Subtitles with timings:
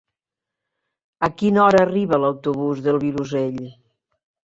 [1.27, 3.61] A quina hora arriba l'autobús del Vilosell?